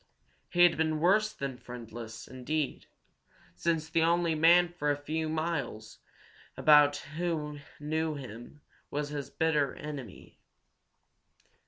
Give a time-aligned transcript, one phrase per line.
[0.49, 2.87] He had been worse than friendless, indeed,
[3.55, 5.99] since the only man for many miles
[6.57, 10.39] about who knew him was his bitter enemy.